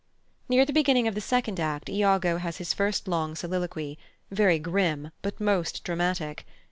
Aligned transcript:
Near 0.49 0.65
the 0.65 0.73
beginning 0.73 1.07
of 1.07 1.13
the 1.13 1.21
second 1.21 1.59
act 1.59 1.87
Iago 1.87 2.37
has 2.37 2.57
his 2.57 2.73
first 2.73 3.07
long 3.07 3.35
soliloquy: 3.35 3.99
very 4.31 4.57
grim, 4.57 5.11
but 5.21 5.39
most 5.39 5.83
dramatic. 5.83 6.43